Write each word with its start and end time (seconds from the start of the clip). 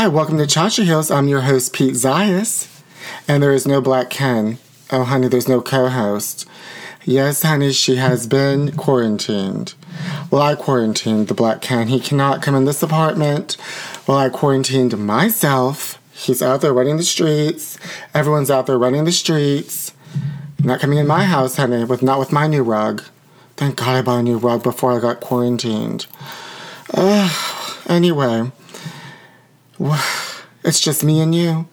Hi, 0.00 0.08
welcome 0.08 0.38
to 0.38 0.46
Cha 0.46 0.70
Cha 0.70 0.82
Heels. 0.82 1.10
I'm 1.10 1.28
your 1.28 1.42
host, 1.42 1.74
Pete 1.74 1.92
Zayas, 1.92 2.82
and 3.28 3.42
there 3.42 3.52
is 3.52 3.66
no 3.66 3.82
Black 3.82 4.08
Ken. 4.08 4.56
Oh, 4.90 5.04
honey, 5.04 5.28
there's 5.28 5.46
no 5.46 5.60
co 5.60 5.88
host. 5.88 6.48
Yes, 7.04 7.42
honey, 7.42 7.70
she 7.72 7.96
has 7.96 8.26
been 8.26 8.72
quarantined. 8.78 9.74
Well, 10.30 10.40
I 10.40 10.54
quarantined 10.54 11.28
the 11.28 11.34
Black 11.34 11.60
Ken. 11.60 11.88
He 11.88 12.00
cannot 12.00 12.40
come 12.40 12.54
in 12.54 12.64
this 12.64 12.82
apartment. 12.82 13.58
Well, 14.06 14.16
I 14.16 14.30
quarantined 14.30 14.96
myself. 14.96 16.00
He's 16.14 16.40
out 16.40 16.62
there 16.62 16.72
running 16.72 16.96
the 16.96 17.02
streets. 17.02 17.78
Everyone's 18.14 18.50
out 18.50 18.64
there 18.64 18.78
running 18.78 19.04
the 19.04 19.12
streets. 19.12 19.92
Not 20.64 20.80
coming 20.80 20.96
in 20.96 21.06
my 21.06 21.24
house, 21.24 21.56
honey, 21.56 21.84
with 21.84 22.02
not 22.02 22.18
with 22.18 22.32
my 22.32 22.46
new 22.46 22.62
rug. 22.62 23.02
Thank 23.58 23.76
God 23.76 23.96
I 23.96 24.00
bought 24.00 24.20
a 24.20 24.22
new 24.22 24.38
rug 24.38 24.62
before 24.62 24.96
I 24.96 24.98
got 25.00 25.20
quarantined. 25.20 26.06
Ugh. 26.94 27.60
Anyway, 27.86 28.50
it's 30.64 30.80
just 30.80 31.02
me 31.02 31.20
and 31.20 31.34
you. 31.34 31.66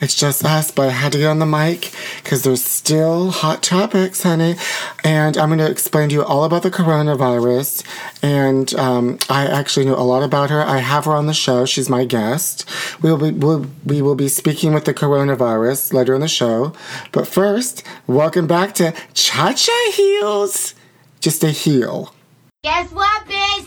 It's 0.00 0.14
just 0.14 0.44
us, 0.44 0.70
but 0.70 0.88
I 0.88 0.92
had 0.92 1.10
to 1.12 1.18
get 1.18 1.26
on 1.26 1.40
the 1.40 1.46
mic 1.46 1.92
because 2.22 2.44
there's 2.44 2.62
still 2.62 3.32
hot 3.32 3.64
topics, 3.64 4.22
honey. 4.22 4.54
And 5.02 5.36
I'm 5.36 5.48
going 5.48 5.58
to 5.58 5.68
explain 5.68 6.08
to 6.10 6.14
you 6.14 6.24
all 6.24 6.44
about 6.44 6.62
the 6.62 6.70
coronavirus. 6.70 7.84
And 8.22 8.72
um, 8.74 9.18
I 9.28 9.46
actually 9.46 9.86
know 9.86 9.96
a 9.96 10.06
lot 10.06 10.22
about 10.22 10.50
her. 10.50 10.62
I 10.62 10.78
have 10.78 11.06
her 11.06 11.12
on 11.12 11.26
the 11.26 11.34
show. 11.34 11.64
She's 11.64 11.88
my 11.88 12.04
guest. 12.04 12.64
We 13.02 13.10
will 13.10 13.18
be, 13.18 13.32
we'll, 13.32 13.66
we 13.84 14.00
will 14.00 14.14
be 14.14 14.28
speaking 14.28 14.72
with 14.72 14.84
the 14.84 14.94
coronavirus 14.94 15.92
later 15.92 16.14
in 16.14 16.20
the 16.20 16.28
show. 16.28 16.72
But 17.10 17.26
first, 17.26 17.82
welcome 18.06 18.46
back 18.46 18.74
to 18.76 18.94
Cha 19.14 19.52
Cha 19.52 19.92
Heels. 19.94 20.74
Just 21.18 21.42
a 21.42 21.50
heel. 21.50 22.14
Guess 22.62 22.92
what, 22.92 23.26
biz? 23.26 23.66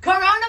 Coronavirus! 0.00 0.47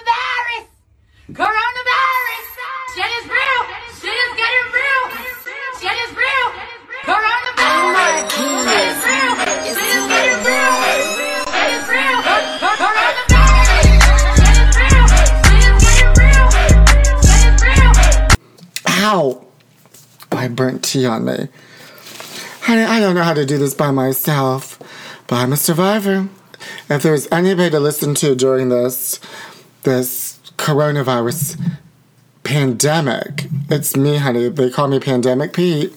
Burnt 20.60 20.84
tea 20.84 21.06
on 21.06 21.24
me. 21.24 21.48
Honey, 22.60 22.82
I 22.82 23.00
don't 23.00 23.14
know 23.14 23.22
how 23.22 23.32
to 23.32 23.46
do 23.46 23.56
this 23.56 23.72
by 23.72 23.92
myself, 23.92 24.78
but 25.26 25.36
I'm 25.36 25.54
a 25.54 25.56
survivor. 25.56 26.28
If 26.90 27.02
there's 27.02 27.26
anybody 27.32 27.70
to 27.70 27.80
listen 27.80 28.14
to 28.16 28.34
during 28.34 28.68
this 28.68 29.18
this 29.84 30.38
coronavirus 30.58 31.58
pandemic, 32.44 33.46
it's 33.70 33.96
me, 33.96 34.18
honey. 34.18 34.50
They 34.50 34.68
call 34.68 34.88
me 34.88 35.00
Pandemic 35.00 35.54
Pete. 35.54 35.94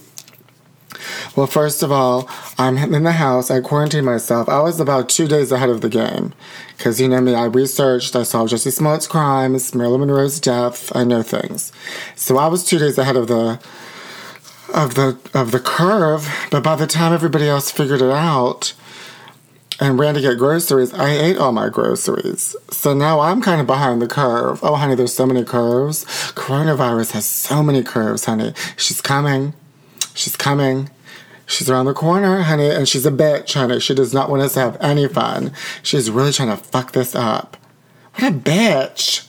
Well, 1.35 1.47
first 1.47 1.83
of 1.83 1.91
all, 1.91 2.29
I'm 2.57 2.77
in 2.77 3.03
the 3.03 3.11
house. 3.11 3.51
I 3.51 3.59
quarantined 3.59 4.05
myself. 4.05 4.47
I 4.47 4.61
was 4.61 4.79
about 4.79 5.09
two 5.09 5.27
days 5.27 5.51
ahead 5.51 5.67
of 5.67 5.81
the 5.81 5.89
game. 5.89 6.33
Because, 6.77 7.01
you 7.01 7.09
know 7.09 7.19
me, 7.19 7.35
I 7.35 7.45
researched, 7.45 8.15
I 8.15 8.23
solved 8.23 8.53
Jussie 8.53 8.71
Smollett's 8.71 9.07
crimes, 9.07 9.75
Marilyn 9.75 9.99
Monroe's 9.99 10.39
death. 10.39 10.95
I 10.95 11.03
know 11.03 11.21
things. 11.21 11.73
So 12.15 12.37
I 12.37 12.47
was 12.47 12.63
two 12.63 12.79
days 12.79 12.97
ahead 12.97 13.17
of 13.17 13.27
the 13.27 13.59
of 14.73 14.95
the 14.95 15.17
of 15.33 15.51
the 15.51 15.59
curve, 15.59 16.27
but 16.51 16.63
by 16.63 16.75
the 16.75 16.87
time 16.87 17.13
everybody 17.13 17.47
else 17.47 17.71
figured 17.71 18.01
it 18.01 18.11
out 18.11 18.73
and 19.79 19.99
ran 19.99 20.13
to 20.15 20.21
get 20.21 20.37
groceries, 20.37 20.93
I 20.93 21.11
ate 21.11 21.37
all 21.37 21.51
my 21.51 21.69
groceries. 21.69 22.55
So 22.71 22.93
now 22.93 23.19
I'm 23.19 23.41
kind 23.41 23.61
of 23.61 23.67
behind 23.67 24.01
the 24.01 24.07
curve. 24.07 24.59
Oh, 24.63 24.75
honey, 24.75 24.95
there's 24.95 25.13
so 25.13 25.25
many 25.25 25.43
curves. 25.43 26.05
Coronavirus 26.33 27.11
has 27.11 27.25
so 27.25 27.63
many 27.63 27.83
curves, 27.83 28.25
honey. 28.25 28.53
She's 28.77 29.01
coming. 29.01 29.53
She's 30.13 30.35
coming. 30.35 30.89
She's 31.45 31.69
around 31.69 31.85
the 31.85 31.93
corner, 31.93 32.43
honey, 32.43 32.69
and 32.69 32.87
she's 32.87 33.05
a 33.05 33.11
bitch, 33.11 33.53
honey. 33.53 33.79
She 33.79 33.93
does 33.93 34.13
not 34.13 34.29
want 34.29 34.41
us 34.41 34.53
to 34.53 34.61
have 34.61 34.77
any 34.79 35.07
fun. 35.07 35.51
She's 35.81 36.09
really 36.09 36.31
trying 36.31 36.49
to 36.49 36.57
fuck 36.57 36.93
this 36.93 37.15
up. 37.15 37.57
What 38.15 38.31
a 38.31 38.35
bitch. 38.35 39.27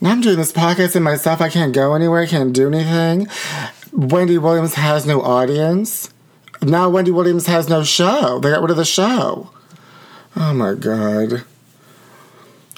Now 0.00 0.12
I'm 0.12 0.20
doing 0.20 0.36
this 0.36 0.52
podcast 0.52 0.94
and 0.94 1.04
myself. 1.04 1.40
I 1.40 1.48
can't 1.48 1.74
go 1.74 1.94
anywhere. 1.94 2.22
I 2.22 2.26
can't 2.26 2.52
do 2.52 2.68
anything. 2.68 3.26
Wendy 3.92 4.38
Williams 4.38 4.74
has 4.74 5.06
no 5.06 5.22
audience. 5.22 6.12
Now 6.62 6.88
Wendy 6.88 7.10
Williams 7.10 7.46
has 7.46 7.68
no 7.68 7.84
show. 7.84 8.38
They 8.40 8.50
got 8.50 8.62
rid 8.62 8.70
of 8.70 8.76
the 8.76 8.84
show. 8.84 9.50
Oh 10.36 10.52
my 10.52 10.74
god. 10.74 11.44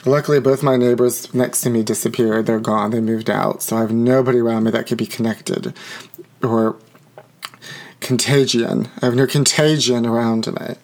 Luckily, 0.06 0.41
both 0.41 0.62
my 0.62 0.76
neighbors 0.76 1.32
next 1.34 1.60
to 1.62 1.70
me 1.70 1.82
disappeared. 1.82 2.47
They're 2.47 2.59
gone. 2.59 2.91
They 2.91 3.00
moved 3.00 3.28
out. 3.28 3.62
So 3.62 3.76
I 3.76 3.81
have 3.81 3.93
nobody 3.93 4.38
around 4.38 4.65
me 4.65 4.70
that 4.70 4.87
could 4.87 4.97
be 4.97 5.06
connected 5.06 5.75
or 6.43 6.76
contagion. 8.00 8.88
I 9.03 9.06
have 9.06 9.15
no 9.15 9.26
contagion 9.26 10.06
around 10.06 10.47
me. 10.47 10.76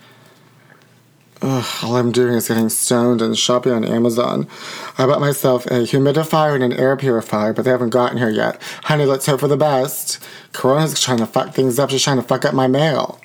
Ugh, 1.42 1.66
all 1.82 1.96
I'm 1.96 2.12
doing 2.12 2.34
is 2.34 2.48
getting 2.48 2.70
stoned 2.70 3.20
and 3.20 3.36
shopping 3.36 3.72
on 3.72 3.84
Amazon. 3.84 4.48
I 4.96 5.04
bought 5.04 5.20
myself 5.20 5.66
a 5.66 5.80
humidifier 5.82 6.54
and 6.54 6.64
an 6.64 6.72
air 6.72 6.96
purifier, 6.96 7.52
but 7.52 7.64
they 7.64 7.70
haven't 7.70 7.90
gotten 7.90 8.16
here 8.16 8.30
yet. 8.30 8.60
Honey, 8.84 9.04
let's 9.04 9.26
hope 9.26 9.40
for 9.40 9.48
the 9.48 9.56
best. 9.56 10.22
Corona's 10.54 10.98
trying 10.98 11.18
to 11.18 11.26
fuck 11.26 11.52
things 11.52 11.78
up. 11.78 11.90
She's 11.90 12.02
trying 12.02 12.16
to 12.16 12.22
fuck 12.22 12.46
up 12.46 12.54
my 12.54 12.66
mail. 12.66 13.20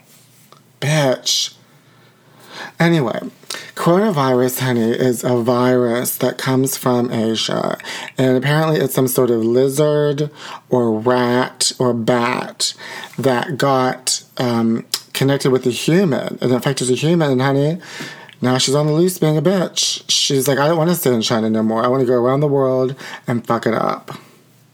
Bitch. 0.82 1.56
Anyway, 2.80 3.20
coronavirus, 3.76 4.60
honey, 4.60 4.92
is 4.92 5.24
a 5.24 5.38
virus 5.38 6.18
that 6.18 6.38
comes 6.38 6.76
from 6.76 7.12
Asia. 7.12 7.78
And 8.18 8.36
apparently 8.36 8.80
it's 8.80 8.94
some 8.94 9.08
sort 9.08 9.32
of 9.32 9.44
lizard 9.46 10.30
or 10.70 10.92
rat 11.00 11.72
or 11.80 11.94
bat 11.94 12.74
that 13.18 13.58
got 13.58 14.24
um, 14.38 14.86
connected 15.22 15.52
with 15.52 15.68
a 15.68 15.70
human 15.70 16.40
and 16.42 16.52
infected 16.52 16.90
a 16.90 16.96
human. 16.96 17.30
And 17.34 17.42
honey, 17.44 17.80
now 18.42 18.58
she's 18.58 18.74
on 18.74 18.88
the 18.88 18.92
loose 18.92 19.20
being 19.20 19.38
a 19.38 19.42
bitch. 19.42 20.04
She's 20.10 20.48
like, 20.48 20.58
I 20.58 20.68
don't 20.68 20.80
want 20.80 20.90
to 20.90 20.96
stay 20.96 21.14
in 21.14 21.22
China 21.22 21.48
no 21.48 21.62
more. 21.62 21.84
I 21.84 21.90
want 21.90 22.02
to 22.02 22.08
go 22.08 22.16
around 22.16 22.40
the 22.40 22.48
world 22.48 22.96
and 23.28 23.46
fuck 23.46 23.68
it 23.68 23.76
up. 23.76 24.18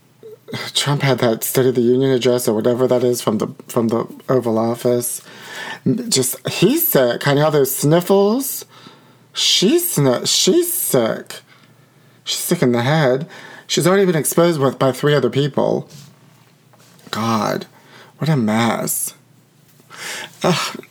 Trump 0.73 1.01
had 1.01 1.17
that 1.17 1.43
State 1.43 1.65
of 1.65 1.75
the 1.75 1.81
Union 1.81 2.11
address 2.11 2.47
or 2.47 2.55
whatever 2.55 2.87
that 2.87 3.03
is 3.03 3.21
from 3.21 3.39
the 3.39 3.49
from 3.67 3.89
the 3.89 4.07
Oval 4.29 4.57
Office. 4.57 5.21
Just 6.07 6.47
he's 6.47 6.87
sick. 6.87 7.23
Honey, 7.23 7.41
all 7.41 7.51
those 7.51 7.75
sniffles. 7.75 8.63
She's 9.33 9.91
sn- 9.91 10.23
she's 10.23 10.71
sick. 10.71 11.41
She's 12.23 12.39
sick 12.39 12.61
in 12.61 12.71
the 12.71 12.83
head. 12.83 13.27
She's 13.67 13.85
already 13.85 14.05
been 14.05 14.15
exposed 14.15 14.61
with 14.61 14.79
by 14.79 14.93
three 14.93 15.13
other 15.13 15.29
people. 15.29 15.89
God, 17.11 17.65
what 18.17 18.29
a 18.29 18.37
mess. 18.37 19.13
Ugh. 20.43 20.83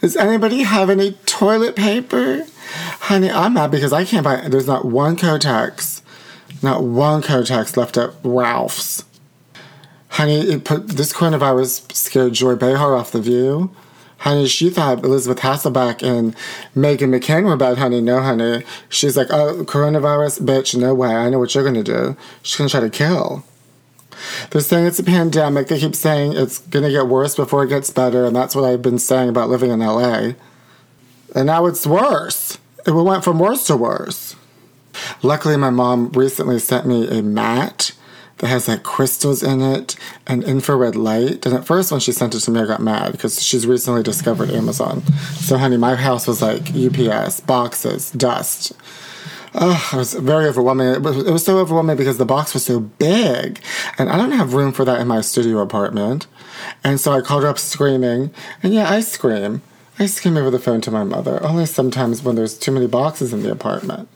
Does 0.00 0.16
anybody 0.16 0.62
have 0.62 0.90
any 0.90 1.12
toilet 1.26 1.76
paper? 1.76 2.46
Honey, 3.00 3.30
I'm 3.30 3.54
mad 3.54 3.70
because 3.70 3.92
I 3.92 4.04
can't 4.04 4.24
buy. 4.24 4.48
There's 4.48 4.66
not 4.66 4.84
one 4.84 5.16
Kotex, 5.16 6.00
not 6.62 6.82
one 6.84 7.22
Kotex 7.22 7.76
left 7.76 7.96
at 7.96 8.10
Ralph's. 8.22 9.04
Honey, 10.10 10.40
it 10.40 10.64
put 10.64 10.88
this 10.88 11.12
coronavirus 11.12 11.92
scared 11.92 12.34
Joy 12.34 12.54
Behar 12.54 12.94
off 12.94 13.10
the 13.10 13.20
view. 13.20 13.74
Honey, 14.18 14.46
she 14.46 14.70
thought 14.70 15.04
Elisabeth 15.04 15.40
Hasselbeck 15.40 16.02
and 16.02 16.34
Meghan 16.74 17.10
McCain 17.10 17.44
were 17.44 17.56
bad, 17.56 17.78
honey. 17.78 18.00
No, 18.00 18.22
honey. 18.22 18.62
She's 18.88 19.16
like, 19.16 19.26
oh, 19.30 19.64
coronavirus, 19.64 20.40
bitch, 20.40 20.78
no 20.80 20.94
way. 20.94 21.14
I 21.14 21.28
know 21.30 21.38
what 21.38 21.54
you're 21.54 21.64
gonna 21.64 21.82
do. 21.82 22.16
She's 22.42 22.56
gonna 22.56 22.70
try 22.70 22.80
to 22.80 22.90
kill. 22.90 23.44
They're 24.50 24.60
saying 24.60 24.86
it's 24.86 24.98
a 24.98 25.04
pandemic. 25.04 25.68
They 25.68 25.78
keep 25.78 25.94
saying 25.94 26.34
it's 26.34 26.58
gonna 26.58 26.90
get 26.90 27.06
worse 27.06 27.34
before 27.34 27.64
it 27.64 27.68
gets 27.68 27.90
better, 27.90 28.24
and 28.24 28.34
that's 28.34 28.54
what 28.54 28.64
I've 28.64 28.82
been 28.82 28.98
saying 28.98 29.28
about 29.28 29.48
living 29.48 29.70
in 29.70 29.80
LA. 29.80 30.32
And 31.34 31.46
now 31.46 31.66
it's 31.66 31.86
worse. 31.86 32.58
It 32.86 32.92
went 32.92 33.24
from 33.24 33.38
worse 33.38 33.66
to 33.66 33.76
worse. 33.76 34.36
Luckily, 35.22 35.56
my 35.56 35.70
mom 35.70 36.10
recently 36.10 36.58
sent 36.58 36.86
me 36.86 37.08
a 37.08 37.22
mat 37.22 37.92
that 38.38 38.48
has 38.48 38.68
like 38.68 38.82
crystals 38.82 39.42
in 39.42 39.60
it 39.60 39.96
and 40.26 40.42
infrared 40.44 40.96
light. 40.96 41.46
And 41.46 41.54
at 41.54 41.64
first, 41.64 41.90
when 41.90 42.00
she 42.00 42.12
sent 42.12 42.34
it 42.34 42.40
to 42.40 42.50
me, 42.50 42.60
I 42.60 42.66
got 42.66 42.80
mad 42.80 43.12
because 43.12 43.42
she's 43.42 43.66
recently 43.66 44.02
discovered 44.02 44.50
Amazon. 44.50 45.02
So, 45.36 45.56
honey, 45.56 45.76
my 45.76 45.94
house 45.94 46.26
was 46.26 46.42
like 46.42 46.74
UPS, 46.74 47.40
boxes, 47.40 48.10
dust. 48.10 48.72
Oh, 49.56 49.90
it 49.92 49.96
was 49.96 50.14
very 50.14 50.46
overwhelming. 50.46 50.88
It 50.88 51.02
was, 51.02 51.16
it 51.16 51.30
was 51.30 51.44
so 51.44 51.58
overwhelming 51.58 51.96
because 51.96 52.18
the 52.18 52.24
box 52.24 52.54
was 52.54 52.64
so 52.64 52.80
big, 52.80 53.60
and 53.98 54.10
I 54.10 54.16
don't 54.16 54.32
have 54.32 54.54
room 54.54 54.72
for 54.72 54.84
that 54.84 55.00
in 55.00 55.06
my 55.06 55.20
studio 55.20 55.60
apartment. 55.60 56.26
And 56.82 56.98
so 56.98 57.12
I 57.12 57.20
called 57.20 57.44
her 57.44 57.48
up 57.48 57.58
screaming, 57.58 58.34
and 58.62 58.74
yeah, 58.74 58.90
I 58.90 59.00
scream. 59.00 59.62
I 59.98 60.06
scream 60.06 60.36
over 60.36 60.50
the 60.50 60.58
phone 60.58 60.80
to 60.82 60.90
my 60.90 61.04
mother, 61.04 61.40
only 61.44 61.66
sometimes 61.66 62.24
when 62.24 62.34
there's 62.34 62.58
too 62.58 62.72
many 62.72 62.88
boxes 62.88 63.32
in 63.32 63.44
the 63.44 63.52
apartment. 63.52 64.08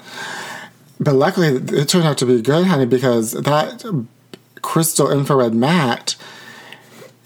But 0.99 1.15
luckily, 1.15 1.49
it 1.49 1.89
turned 1.89 2.07
out 2.07 2.19
to 2.19 2.27
be 2.27 2.43
good, 2.43 2.67
honey, 2.67 2.87
because 2.87 3.33
that 3.33 3.85
crystal 4.61 5.11
infrared 5.11 5.55
mat 5.55 6.17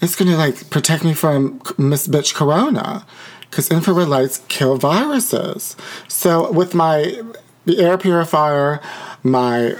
is 0.01 0.15
going 0.15 0.29
to 0.29 0.37
like 0.37 0.69
protect 0.69 1.03
me 1.03 1.13
from 1.13 1.61
Miss 1.79 2.07
Bitch 2.07 2.35
Corona 2.35 3.07
because 3.49 3.71
infrared 3.71 4.07
lights 4.07 4.43
kill 4.49 4.77
viruses. 4.77 5.75
So 6.07 6.51
with 6.51 6.75
my 6.75 7.21
the 7.65 7.79
air 7.79 7.97
purifier, 7.97 8.79
my 9.23 9.75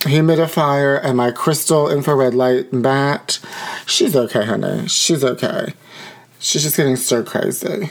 humidifier 0.00 1.00
and 1.02 1.16
my 1.16 1.30
crystal 1.30 1.90
infrared 1.90 2.34
light 2.34 2.72
mat. 2.72 3.38
She's 3.86 4.14
okay, 4.14 4.44
honey. 4.44 4.86
She's 4.88 5.24
okay. 5.24 5.74
She's 6.38 6.62
just 6.62 6.76
getting 6.76 6.96
stir 6.96 7.24
crazy. 7.24 7.90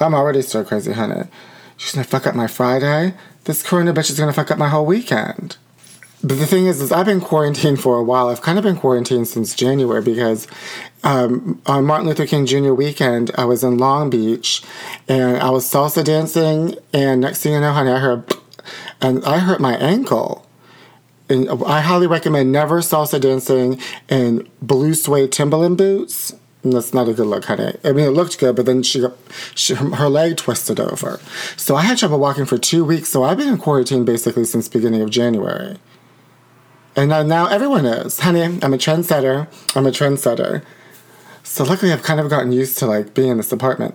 I'm 0.00 0.14
already 0.14 0.42
stir 0.42 0.64
crazy, 0.64 0.92
honey. 0.92 1.28
She's 1.76 1.92
gonna 1.94 2.04
fuck 2.04 2.26
up 2.26 2.34
my 2.34 2.46
Friday. 2.46 3.14
This 3.44 3.62
corona 3.62 3.92
bitch 3.92 4.10
is 4.10 4.18
gonna 4.18 4.32
fuck 4.32 4.50
up 4.50 4.58
my 4.58 4.68
whole 4.68 4.86
weekend. 4.86 5.56
But 6.24 6.38
the 6.38 6.46
thing 6.46 6.66
is, 6.66 6.80
is 6.80 6.92
I've 6.92 7.06
been 7.06 7.20
quarantined 7.20 7.80
for 7.80 7.96
a 7.96 8.02
while. 8.02 8.28
I've 8.28 8.42
kind 8.42 8.56
of 8.56 8.62
been 8.62 8.76
quarantined 8.76 9.26
since 9.26 9.56
January 9.56 10.02
because 10.02 10.46
um, 11.02 11.60
on 11.66 11.84
Martin 11.84 12.06
Luther 12.06 12.26
King 12.26 12.46
Jr. 12.46 12.72
weekend, 12.72 13.32
I 13.36 13.44
was 13.44 13.64
in 13.64 13.76
Long 13.76 14.08
Beach 14.08 14.62
and 15.08 15.38
I 15.38 15.50
was 15.50 15.64
salsa 15.64 16.04
dancing. 16.04 16.76
And 16.92 17.20
next 17.22 17.42
thing 17.42 17.54
you 17.54 17.60
know, 17.60 17.72
honey, 17.72 17.90
I 17.90 17.98
heard, 17.98 18.32
and 19.00 19.24
I 19.24 19.40
hurt 19.40 19.60
my 19.60 19.76
ankle. 19.76 20.46
And 21.28 21.48
I 21.64 21.80
highly 21.80 22.06
recommend 22.06 22.52
never 22.52 22.80
salsa 22.82 23.20
dancing 23.20 23.80
in 24.08 24.48
blue 24.60 24.94
suede 24.94 25.32
Timberland 25.32 25.76
boots. 25.76 26.36
And 26.62 26.72
that's 26.72 26.94
not 26.94 27.08
a 27.08 27.14
good 27.14 27.26
look, 27.26 27.46
honey. 27.46 27.76
I 27.82 27.90
mean, 27.90 28.06
it 28.06 28.10
looked 28.10 28.38
good, 28.38 28.54
but 28.54 28.66
then 28.66 28.84
she 28.84 29.04
she, 29.56 29.74
her 29.74 30.08
leg 30.08 30.36
twisted 30.36 30.78
over. 30.78 31.18
So 31.56 31.74
I 31.74 31.82
had 31.82 31.98
trouble 31.98 32.20
walking 32.20 32.44
for 32.44 32.58
two 32.58 32.84
weeks. 32.84 33.08
So 33.08 33.24
I've 33.24 33.38
been 33.38 33.48
in 33.48 33.58
quarantine 33.58 34.04
basically 34.04 34.44
since 34.44 34.68
beginning 34.68 35.02
of 35.02 35.10
January. 35.10 35.78
And 36.94 37.08
now, 37.08 37.22
now 37.22 37.46
everyone 37.46 37.86
is. 37.86 38.20
Honey, 38.20 38.42
I'm 38.42 38.74
a 38.74 38.78
trendsetter. 38.78 39.48
I'm 39.74 39.86
a 39.86 39.90
trendsetter. 39.90 40.62
So 41.42 41.64
luckily 41.64 41.92
I've 41.92 42.02
kind 42.02 42.20
of 42.20 42.28
gotten 42.28 42.52
used 42.52 42.78
to 42.78 42.86
like 42.86 43.14
being 43.14 43.30
in 43.30 43.36
this 43.38 43.52
apartment. 43.52 43.94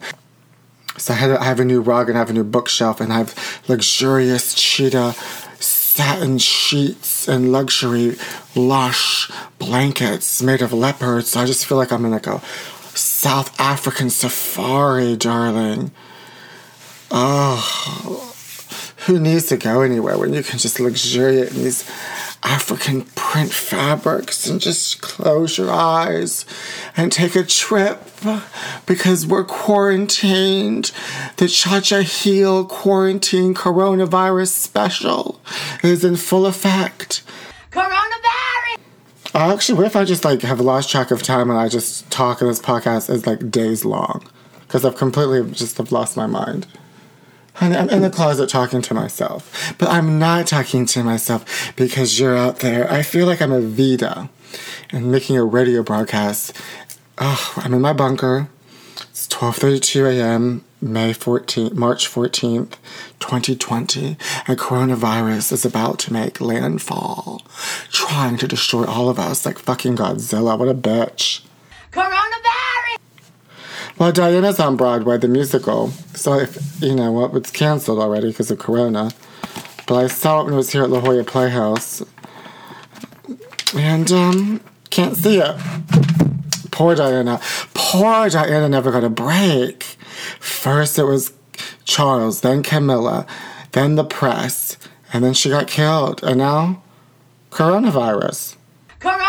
So 0.98 1.14
I, 1.14 1.18
have 1.18 1.60
a 1.60 1.66
new 1.66 1.80
rug 1.80 2.10
and 2.10 2.18
I 2.18 2.22
have 2.22 2.32
a 2.32 2.34
new 2.34 2.44
bookshelf 2.44 3.00
and 3.00 3.14
I 3.14 3.20
have 3.20 3.62
luxurious 3.68 4.56
cheetah 4.56 5.14
satin 5.60 6.40
sheets 6.40 7.28
and 7.28 7.52
luxury 7.52 8.16
lush 8.56 9.32
blankets 9.60 10.42
made 10.42 10.62
of 10.62 10.74
leopards. 10.74 11.30
So 11.30 11.40
I 11.40 11.46
just 11.46 11.66
feel 11.66 11.78
like 11.78 11.92
I'm 11.92 12.04
in 12.06 12.12
like 12.12 12.28
a 12.28 12.42
South 12.96 13.60
African 13.60 14.10
safari, 14.10 15.16
darling. 15.16 15.92
Oh, 17.12 18.34
who 19.07 19.19
needs 19.19 19.48
to 19.48 19.56
go 19.56 19.81
anywhere 19.81 20.18
when 20.18 20.33
you 20.33 20.44
can 20.44 20.59
just 20.59 20.81
luxuriate 20.81 21.54
in 21.56 21.63
these 21.63 21.89
African 22.44 23.04
print 23.15 23.51
fabrics 23.51 24.48
and 24.48 24.59
just 24.59 25.01
close 25.01 25.57
your 25.57 25.71
eyes 25.71 26.45
and 26.98 27.09
take 27.09 27.33
a 27.36 27.44
trip 27.44 28.04
because 28.86 29.25
we're 29.25 29.45
quarantined. 29.45 30.92
The 31.38 31.48
Cha 31.48 31.80
Cha 31.80 32.01
Heel 32.01 32.65
Quarantine 32.65 33.54
Coronavirus 33.54 34.50
Special 34.50 35.42
is 35.83 36.03
in 36.03 36.18
full 36.18 36.45
effect. 36.45 37.24
Coronavirus! 37.71 38.77
Actually, 39.33 39.77
what 39.77 39.88
if 39.88 39.95
I 39.95 40.03
just 40.03 40.25
like 40.25 40.42
have 40.42 40.60
lost 40.60 40.92
track 40.92 41.12
of 41.12 41.24
time 41.24 41.50
and 41.50 41.57
I 41.57 41.69
just 41.69 42.10
talk 42.12 42.42
in 42.42 42.48
this 42.48 42.60
podcast 42.60 43.10
is 43.10 43.25
like 43.25 43.50
days 43.50 43.86
long? 43.86 44.27
Because 44.62 44.83
I've 44.83 44.98
completely 44.98 45.50
just 45.51 45.77
have 45.77 45.94
lost 45.94 46.18
my 46.18 46.27
mind. 46.27 46.68
Honey, 47.57 47.75
I'm 47.75 47.89
in 47.89 48.04
the 48.04 48.12
closet 48.12 48.50
talking 48.50 48.83
to 48.83 48.94
myself. 48.94 49.74
But 49.80 49.89
I'm 49.89 50.19
not 50.19 50.45
talking 50.45 50.86
to 50.86 51.04
myself 51.04 51.74
because 51.75 52.19
you're 52.19 52.38
out 52.38 52.59
there. 52.59 52.88
I 52.92 53.01
feel 53.01 53.25
like 53.25 53.42
I'm 53.42 53.50
Evita 53.50 54.30
and 54.92 55.12
making 55.12 55.38
a 55.38 55.44
radio 55.44 55.81
broadcast. 55.81 56.56
Oh, 57.18 57.54
I'm 57.57 57.74
in 57.74 57.81
my 57.81 57.94
bunker. 57.94 58.48
It's 59.09 59.27
12:32 59.30 60.06
a.m. 60.06 60.63
May 60.80 61.13
14th, 61.13 61.74
March 61.74 62.07
14th, 62.07 62.75
2020, 63.19 64.18
and 64.45 64.60
coronavirus 64.60 65.51
is 65.51 65.65
about 65.65 65.98
to 65.98 66.13
make 66.13 66.39
landfall, 66.39 67.42
trying 67.92 68.38
to 68.38 68.48
destroy 68.48 68.86
all 68.86 69.10
of 69.10 69.18
us 69.18 69.48
like 69.48 69.57
fucking 69.57 69.95
Godzilla. 69.95 70.60
What 70.60 70.68
a 70.68 70.75
bitch. 70.75 71.42
Coronavirus! 71.92 72.67
Well, 74.00 74.12
Diana's 74.12 74.60
on 74.60 74.78
Broadway, 74.78 75.18
the 75.18 75.28
musical. 75.28 75.90
So 76.14 76.34
if 76.40 76.82
you 76.82 76.94
know 76.94 77.12
what, 77.12 77.34
it's 77.36 77.50
canceled 77.50 77.98
already 77.98 78.28
because 78.28 78.52
of 78.52 78.60
Corona. 78.60 79.10
But 79.88 79.96
I 79.96 80.08
saw 80.08 80.42
it 80.42 80.44
when 80.46 80.54
it 80.54 80.58
was 80.58 80.72
here 80.72 80.84
at 80.84 80.92
La 80.92 81.00
Jolla 81.00 81.24
Playhouse, 81.24 82.04
and 83.76 84.12
um, 84.12 84.62
can't 84.92 85.16
see 85.16 85.40
it. 85.40 85.58
Poor 86.70 86.94
Diana. 86.94 87.40
Poor 87.74 88.30
Diana 88.30 88.70
never 88.70 88.92
got 88.92 89.04
a 89.04 89.10
break. 89.10 89.84
First 90.40 91.00
it 91.00 91.06
was 91.06 91.34
Charles, 91.86 92.42
then 92.42 92.62
Camilla, 92.62 93.26
then 93.72 93.96
the 93.96 94.04
press, 94.04 94.78
and 95.12 95.24
then 95.24 95.34
she 95.34 95.50
got 95.50 95.68
killed, 95.68 96.22
and 96.24 96.38
now 96.38 96.84
coronavirus. 97.50 98.58
Coronavirus! 99.00 99.26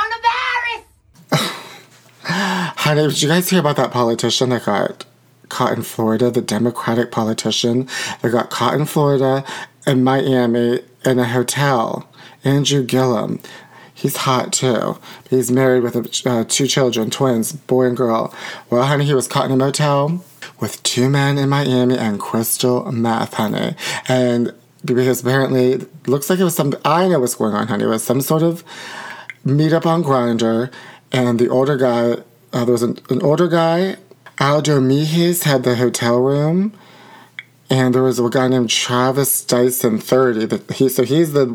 Honey, 2.82 3.02
did 3.08 3.20
you 3.20 3.28
guys 3.28 3.50
hear 3.50 3.58
about 3.58 3.74
that 3.74 3.90
politician 3.90 4.50
that 4.50 4.64
got 4.64 5.04
caught 5.48 5.76
in 5.76 5.82
Florida? 5.82 6.30
The 6.30 6.40
Democratic 6.40 7.10
politician 7.10 7.88
that 8.22 8.30
got 8.30 8.50
caught 8.50 8.74
in 8.74 8.84
Florida 8.84 9.44
in 9.84 10.04
Miami 10.04 10.82
in 11.04 11.18
a 11.18 11.24
hotel. 11.24 12.08
Andrew 12.44 12.84
Gillum. 12.84 13.40
He's 13.92 14.18
hot 14.18 14.52
too. 14.52 14.96
He's 15.28 15.50
married 15.50 15.82
with 15.82 16.24
uh, 16.24 16.44
two 16.44 16.68
children, 16.68 17.10
twins, 17.10 17.50
boy 17.50 17.86
and 17.86 17.96
girl. 17.96 18.32
Well, 18.70 18.84
honey, 18.84 19.06
he 19.06 19.12
was 19.12 19.26
caught 19.26 19.46
in 19.46 19.50
a 19.50 19.56
motel 19.56 20.24
with 20.60 20.80
two 20.84 21.10
men 21.10 21.36
in 21.36 21.48
Miami 21.48 21.98
and 21.98 22.20
crystal 22.20 22.92
meth, 22.92 23.34
honey. 23.34 23.74
And 24.06 24.54
because 24.84 25.22
apparently, 25.22 25.84
looks 26.06 26.30
like 26.30 26.38
it 26.38 26.44
was 26.44 26.54
some, 26.54 26.76
I 26.84 27.08
know 27.08 27.18
what's 27.18 27.34
going 27.34 27.54
on, 27.54 27.66
honey. 27.66 27.84
It 27.84 27.88
was 27.88 28.04
some 28.04 28.20
sort 28.20 28.44
of 28.44 28.62
meet 29.44 29.72
up 29.72 29.84
on 29.84 30.04
Grindr, 30.04 30.72
and 31.10 31.40
the 31.40 31.48
older 31.48 31.76
guy, 31.76 32.22
uh, 32.52 32.64
there 32.64 32.72
was 32.72 32.82
an, 32.82 32.98
an 33.10 33.22
older 33.22 33.48
guy, 33.48 33.96
Aldo 34.40 34.80
Mejias 34.80 35.42
had 35.42 35.64
the 35.64 35.74
hotel 35.76 36.20
room, 36.20 36.72
and 37.68 37.94
there 37.94 38.02
was 38.02 38.18
a 38.18 38.28
guy 38.28 38.48
named 38.48 38.70
Travis 38.70 39.44
Dyson, 39.44 39.98
thirty. 39.98 40.46
That 40.46 40.70
he 40.72 40.88
so 40.88 41.02
he's 41.02 41.32
the, 41.32 41.46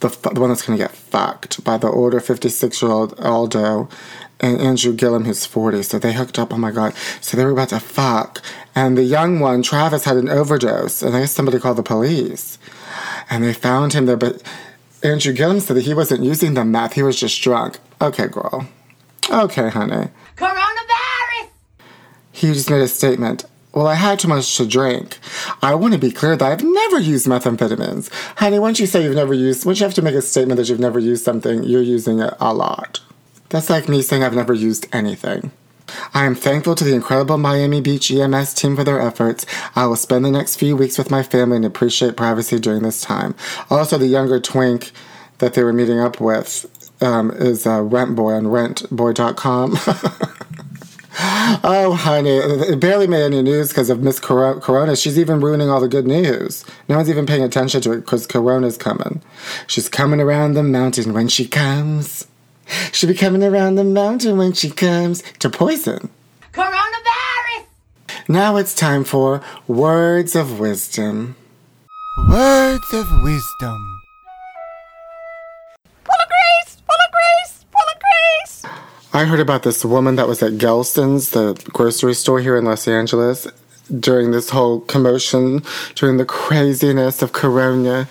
the 0.00 0.08
the 0.08 0.40
one 0.40 0.50
that's 0.50 0.62
gonna 0.62 0.78
get 0.78 0.90
fucked 0.90 1.62
by 1.64 1.78
the 1.78 1.88
older 1.88 2.20
fifty 2.20 2.48
six 2.48 2.82
year 2.82 2.90
old 2.90 3.18
Aldo. 3.20 3.88
And 4.40 4.60
Andrew 4.60 4.92
Gillum, 4.92 5.24
who's 5.24 5.46
40, 5.46 5.84
so 5.84 5.98
they 5.98 6.12
hooked 6.12 6.40
up. 6.40 6.52
Oh 6.52 6.58
my 6.58 6.72
god. 6.72 6.92
So 7.20 7.36
they 7.36 7.44
were 7.44 7.52
about 7.52 7.68
to 7.68 7.78
fuck. 7.78 8.42
And 8.74 8.98
the 8.98 9.04
young 9.04 9.38
one, 9.38 9.62
Travis, 9.62 10.04
had 10.04 10.16
an 10.16 10.28
overdose. 10.28 11.02
And 11.02 11.16
I 11.16 11.20
guess 11.20 11.32
somebody 11.32 11.60
called 11.60 11.78
the 11.78 11.84
police. 11.84 12.58
And 13.30 13.44
they 13.44 13.54
found 13.54 13.92
him 13.92 14.06
there. 14.06 14.16
But 14.16 14.42
Andrew 15.04 15.32
Gillum 15.32 15.60
said 15.60 15.76
that 15.76 15.84
he 15.84 15.94
wasn't 15.94 16.24
using 16.24 16.54
the 16.54 16.64
meth, 16.64 16.94
he 16.94 17.02
was 17.02 17.18
just 17.18 17.40
drunk. 17.42 17.78
Okay, 18.02 18.26
girl. 18.26 18.66
Okay, 19.30 19.68
honey. 19.68 20.08
Coronavirus! 20.36 21.48
He 22.32 22.52
just 22.52 22.70
made 22.70 22.82
a 22.82 22.88
statement. 22.88 23.44
Well, 23.72 23.86
I 23.86 23.94
had 23.94 24.20
too 24.20 24.28
much 24.28 24.56
to 24.56 24.66
drink. 24.66 25.18
I 25.60 25.74
want 25.74 25.94
to 25.94 25.98
be 25.98 26.12
clear 26.12 26.36
that 26.36 26.52
I've 26.52 26.62
never 26.62 27.00
used 27.00 27.26
methamphetamines. 27.26 28.08
Honey, 28.36 28.58
once 28.58 28.78
you 28.78 28.86
say 28.86 29.02
you've 29.02 29.16
never 29.16 29.34
used, 29.34 29.66
once 29.66 29.80
you 29.80 29.84
have 29.84 29.94
to 29.94 30.02
make 30.02 30.14
a 30.14 30.22
statement 30.22 30.58
that 30.58 30.68
you've 30.68 30.80
never 30.80 30.98
used 30.98 31.24
something, 31.24 31.64
you're 31.64 31.82
using 31.82 32.20
it 32.20 32.34
a 32.40 32.54
lot. 32.54 33.00
That's 33.48 33.70
like 33.70 33.88
me 33.88 34.02
saying 34.02 34.22
I've 34.22 34.34
never 34.34 34.54
used 34.54 34.86
anything. 34.92 35.50
I 36.12 36.24
am 36.24 36.34
thankful 36.34 36.74
to 36.76 36.84
the 36.84 36.94
incredible 36.94 37.36
Miami 37.36 37.80
Beach 37.80 38.10
EMS 38.10 38.54
team 38.54 38.76
for 38.76 38.84
their 38.84 39.00
efforts. 39.00 39.44
I 39.76 39.86
will 39.86 39.96
spend 39.96 40.24
the 40.24 40.30
next 40.30 40.56
few 40.56 40.76
weeks 40.76 40.98
with 40.98 41.10
my 41.10 41.22
family 41.22 41.56
and 41.56 41.64
appreciate 41.64 42.16
privacy 42.16 42.58
during 42.58 42.82
this 42.82 43.02
time. 43.02 43.34
Also, 43.70 43.98
the 43.98 44.06
younger 44.06 44.40
twink 44.40 44.92
that 45.38 45.54
they 45.54 45.62
were 45.62 45.72
meeting 45.72 46.00
up 46.00 46.20
with 46.20 46.66
um, 47.00 47.30
is 47.32 47.66
uh, 47.66 47.82
Rent 47.82 48.14
Boy 48.16 48.32
on 48.32 48.44
rentboy.com. 48.44 49.72
oh, 51.64 51.96
honey, 51.98 52.30
it 52.30 52.80
barely 52.80 53.06
made 53.06 53.22
any 53.22 53.42
news 53.42 53.68
because 53.68 53.90
of 53.90 54.02
Miss 54.02 54.18
Cor- 54.18 54.60
Corona. 54.60 54.96
She's 54.96 55.18
even 55.18 55.40
ruining 55.40 55.70
all 55.70 55.80
the 55.80 55.88
good 55.88 56.06
news. 56.06 56.64
No 56.88 56.96
one's 56.96 57.10
even 57.10 57.26
paying 57.26 57.42
attention 57.42 57.80
to 57.82 57.92
it 57.92 58.00
because 58.00 58.26
Corona's 58.26 58.76
coming. 58.76 59.22
She's 59.66 59.88
coming 59.88 60.20
around 60.20 60.54
the 60.54 60.62
mountain 60.62 61.12
when 61.12 61.28
she 61.28 61.46
comes. 61.46 62.26
She'll 62.92 63.10
be 63.10 63.14
coming 63.16 63.44
around 63.44 63.74
the 63.74 63.84
mountain 63.84 64.38
when 64.38 64.52
she 64.52 64.70
comes 64.70 65.22
to 65.40 65.50
poison. 65.50 66.08
Coronavirus! 66.52 67.64
Now 68.28 68.56
it's 68.56 68.74
time 68.74 69.04
for 69.04 69.42
words 69.68 70.34
of 70.34 70.58
wisdom. 70.58 71.36
Words 72.28 72.92
of 72.92 73.06
wisdom. 73.22 73.93
I 79.14 79.26
heard 79.26 79.38
about 79.38 79.62
this 79.62 79.84
woman 79.84 80.16
that 80.16 80.26
was 80.26 80.42
at 80.42 80.54
Gelson's, 80.54 81.30
the 81.30 81.54
grocery 81.72 82.14
store 82.14 82.40
here 82.40 82.56
in 82.56 82.64
Los 82.64 82.88
Angeles, 82.88 83.46
during 84.00 84.32
this 84.32 84.50
whole 84.50 84.80
commotion, 84.80 85.62
during 85.94 86.16
the 86.16 86.24
craziness 86.24 87.22
of 87.22 87.32
Corona. 87.32 88.08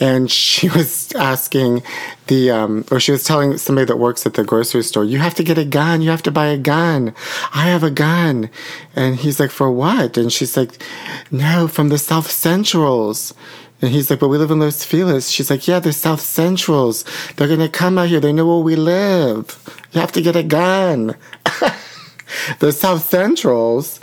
And 0.00 0.30
she 0.30 0.68
was 0.70 1.12
asking 1.12 1.82
the, 2.28 2.50
um, 2.50 2.86
or 2.90 3.00
she 3.00 3.12
was 3.12 3.22
telling 3.22 3.58
somebody 3.58 3.84
that 3.84 3.98
works 3.98 4.24
at 4.24 4.32
the 4.32 4.44
grocery 4.44 4.82
store, 4.82 5.04
you 5.04 5.18
have 5.18 5.34
to 5.34 5.44
get 5.44 5.58
a 5.58 5.64
gun. 5.66 6.00
You 6.00 6.08
have 6.08 6.22
to 6.22 6.30
buy 6.30 6.46
a 6.46 6.56
gun. 6.56 7.14
I 7.52 7.64
have 7.64 7.82
a 7.82 7.90
gun. 7.90 8.48
And 8.94 9.16
he's 9.16 9.38
like, 9.38 9.50
for 9.50 9.70
what? 9.70 10.16
And 10.16 10.32
she's 10.32 10.56
like, 10.56 10.82
no, 11.30 11.68
from 11.68 11.90
the 11.90 11.98
South 11.98 12.30
Centrals. 12.30 13.34
And 13.82 13.90
he's 13.90 14.08
like, 14.10 14.20
but 14.20 14.28
we 14.28 14.38
live 14.38 14.50
in 14.50 14.58
Los 14.58 14.84
Feliz. 14.84 15.30
She's 15.30 15.50
like, 15.50 15.68
yeah, 15.68 15.80
they're 15.80 15.92
South 15.92 16.20
Centrals. 16.22 17.04
They're 17.36 17.46
going 17.46 17.60
to 17.60 17.68
come 17.68 17.98
out 17.98 18.08
here. 18.08 18.20
They 18.20 18.32
know 18.32 18.46
where 18.46 18.64
we 18.64 18.74
live. 18.76 19.62
You 19.92 20.00
have 20.00 20.12
to 20.12 20.22
get 20.22 20.34
a 20.34 20.42
gun. 20.42 21.14
the 22.58 22.72
South 22.72 23.04
Centrals. 23.04 24.00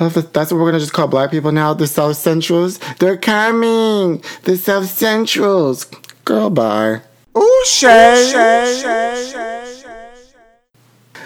I 0.00 0.04
love 0.04 0.14
that- 0.14 0.32
That's 0.34 0.50
what 0.50 0.58
we're 0.58 0.64
going 0.70 0.74
to 0.74 0.80
just 0.80 0.92
call 0.92 1.06
black 1.06 1.30
people 1.30 1.52
now. 1.52 1.74
The 1.74 1.86
South 1.86 2.16
Centrals. 2.16 2.78
They're 2.98 3.16
coming. 3.16 4.22
The 4.42 4.56
South 4.56 4.86
Centrals. 4.90 5.86
Girl, 6.24 6.50
bye. 6.50 7.00
Ooh, 7.36 7.64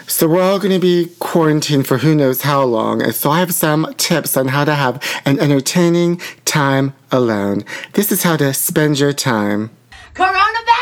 So 0.08 0.26
we're 0.26 0.40
all 0.40 0.58
going 0.58 0.72
to 0.72 0.78
be 0.78 1.10
quarantined 1.18 1.86
for 1.86 1.98
who 1.98 2.14
knows 2.14 2.40
how 2.40 2.64
long, 2.64 3.02
and 3.02 3.14
so 3.14 3.30
I 3.30 3.40
have 3.40 3.52
some 3.52 3.92
tips 3.98 4.38
on 4.38 4.48
how 4.48 4.64
to 4.64 4.74
have 4.74 5.02
an 5.26 5.38
entertaining 5.38 6.18
time 6.46 6.94
alone. 7.12 7.62
This 7.92 8.10
is 8.10 8.22
how 8.22 8.38
to 8.38 8.54
spend 8.54 8.98
your 8.98 9.12
time. 9.12 9.70
Coronavirus! 10.14 10.77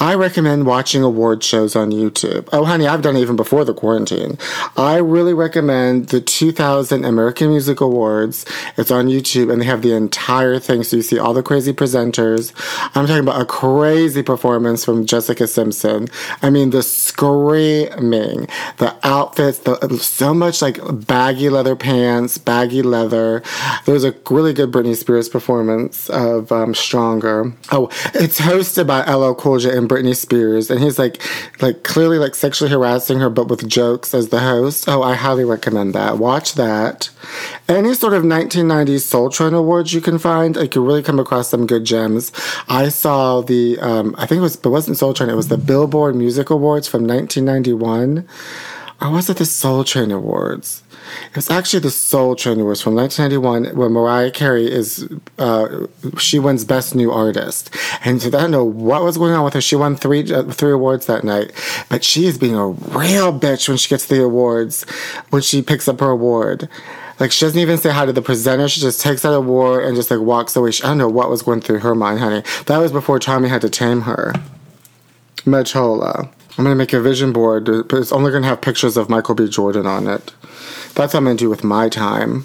I 0.00 0.14
recommend 0.14 0.64
watching 0.64 1.02
award 1.02 1.44
shows 1.44 1.76
on 1.76 1.90
YouTube. 1.90 2.48
Oh, 2.54 2.64
honey, 2.64 2.86
I've 2.86 3.02
done 3.02 3.16
it 3.16 3.20
even 3.20 3.36
before 3.36 3.66
the 3.66 3.74
quarantine. 3.74 4.38
I 4.74 4.96
really 4.96 5.34
recommend 5.34 6.08
the 6.08 6.22
2000 6.22 7.04
American 7.04 7.50
Music 7.50 7.82
Awards. 7.82 8.46
It's 8.78 8.90
on 8.90 9.08
YouTube 9.08 9.52
and 9.52 9.60
they 9.60 9.66
have 9.66 9.82
the 9.82 9.92
entire 9.92 10.58
thing. 10.58 10.84
So 10.84 10.96
you 10.96 11.02
see 11.02 11.18
all 11.18 11.34
the 11.34 11.42
crazy 11.42 11.74
presenters. 11.74 12.54
I'm 12.96 13.06
talking 13.06 13.22
about 13.22 13.42
a 13.42 13.44
crazy 13.44 14.22
performance 14.22 14.86
from 14.86 15.04
Jessica 15.04 15.46
Simpson. 15.46 16.08
I 16.40 16.48
mean, 16.48 16.70
the 16.70 16.82
screaming, 16.82 18.48
the 18.78 18.96
outfits, 19.02 19.58
the, 19.58 19.98
so 20.00 20.32
much 20.32 20.62
like 20.62 20.78
baggy 21.06 21.50
leather 21.50 21.76
pants, 21.76 22.38
baggy 22.38 22.80
leather. 22.80 23.42
There 23.84 23.92
was 23.92 24.04
a 24.04 24.14
really 24.30 24.54
good 24.54 24.72
Britney 24.72 24.96
Spears 24.96 25.28
performance 25.28 26.08
of 26.08 26.50
um, 26.50 26.74
Stronger. 26.74 27.52
Oh, 27.70 27.90
it's 28.14 28.40
hosted 28.40 28.86
by 28.86 29.02
LL 29.04 29.34
Cool 29.34 29.58
J 29.58 29.76
and 29.76 29.89
Britney 29.90 30.14
Spears, 30.14 30.70
and 30.70 30.80
he's 30.80 31.00
like, 31.00 31.20
like 31.60 31.82
clearly 31.82 32.18
like 32.18 32.36
sexually 32.36 32.70
harassing 32.70 33.18
her, 33.18 33.28
but 33.28 33.48
with 33.48 33.68
jokes 33.68 34.14
as 34.14 34.28
the 34.28 34.38
host. 34.38 34.88
Oh, 34.88 35.02
I 35.02 35.14
highly 35.14 35.44
recommend 35.44 35.96
that. 35.96 36.18
Watch 36.18 36.54
that. 36.54 37.10
Any 37.68 37.94
sort 37.94 38.14
of 38.14 38.22
1990s 38.22 39.00
Soul 39.00 39.30
Train 39.30 39.52
awards 39.52 39.92
you 39.92 40.00
can 40.00 40.18
find, 40.18 40.54
like 40.54 40.76
you 40.76 40.84
really 40.84 41.02
come 41.02 41.18
across 41.18 41.48
some 41.48 41.66
good 41.66 41.84
gems. 41.84 42.30
I 42.68 42.88
saw 42.88 43.40
the, 43.40 43.80
um, 43.80 44.14
I 44.16 44.26
think 44.26 44.38
it 44.38 44.42
was, 44.42 44.54
it 44.54 44.68
wasn't 44.68 44.96
Soul 44.96 45.12
Train. 45.12 45.28
It 45.28 45.34
was 45.34 45.48
the 45.48 45.58
Billboard 45.58 46.14
Music 46.14 46.50
Awards 46.50 46.86
from 46.86 47.02
1991. 47.02 48.28
Or 49.02 49.10
was 49.10 49.28
it 49.28 49.38
the 49.38 49.46
Soul 49.46 49.82
Train 49.82 50.12
Awards? 50.12 50.82
It 51.30 51.36
was 51.36 51.50
actually 51.50 51.80
the 51.80 51.90
Soul 51.90 52.36
Train 52.36 52.60
Awards 52.60 52.82
from 52.82 52.94
1991, 52.94 53.76
where 53.76 53.88
Mariah 53.88 54.30
Carey 54.30 54.70
is, 54.70 55.08
uh, 55.38 55.86
she 56.18 56.38
wins 56.38 56.64
Best 56.64 56.94
New 56.94 57.10
Artist. 57.10 57.74
And 58.04 58.22
I 58.24 58.30
don't 58.30 58.50
know 58.50 58.64
what 58.64 59.02
was 59.02 59.18
going 59.18 59.32
on 59.32 59.44
with 59.44 59.54
her. 59.54 59.60
She 59.60 59.76
won 59.76 59.96
three, 59.96 60.32
uh, 60.32 60.44
three 60.44 60.72
awards 60.72 61.06
that 61.06 61.24
night, 61.24 61.52
but 61.88 62.04
she 62.04 62.26
is 62.26 62.38
being 62.38 62.56
a 62.56 62.68
real 62.68 63.38
bitch 63.38 63.68
when 63.68 63.78
she 63.78 63.88
gets 63.88 64.06
the 64.06 64.22
awards, 64.22 64.84
when 65.30 65.42
she 65.42 65.62
picks 65.62 65.88
up 65.88 66.00
her 66.00 66.10
award. 66.10 66.68
Like 67.20 67.32
she 67.32 67.44
doesn't 67.44 67.60
even 67.60 67.76
say 67.76 67.90
hi 67.90 68.06
to 68.06 68.12
the 68.14 68.22
presenter. 68.22 68.66
She 68.66 68.80
just 68.80 69.02
takes 69.02 69.22
that 69.22 69.34
award 69.34 69.84
and 69.84 69.94
just 69.94 70.10
like 70.10 70.20
walks 70.20 70.56
away. 70.56 70.70
She, 70.70 70.82
I 70.82 70.88
don't 70.88 70.98
know 70.98 71.08
what 71.08 71.28
was 71.28 71.42
going 71.42 71.60
through 71.60 71.80
her 71.80 71.94
mind, 71.94 72.18
honey. 72.18 72.42
That 72.64 72.78
was 72.78 72.92
before 72.92 73.18
Tommy 73.18 73.50
had 73.50 73.60
to 73.60 73.68
tame 73.68 74.02
her. 74.02 74.32
Machola. 75.44 76.30
I'm 76.58 76.64
gonna 76.64 76.74
make 76.74 76.92
a 76.92 77.00
vision 77.00 77.32
board, 77.32 77.66
but 77.66 77.98
it's 77.98 78.12
only 78.12 78.32
gonna 78.32 78.46
have 78.46 78.60
pictures 78.60 78.96
of 78.96 79.08
Michael 79.08 79.34
B. 79.34 79.48
Jordan 79.48 79.86
on 79.86 80.06
it. 80.08 80.32
That's 80.94 81.14
what 81.14 81.20
I'm 81.20 81.24
gonna 81.24 81.36
do 81.36 81.48
with 81.48 81.64
my 81.64 81.88
time. 81.88 82.44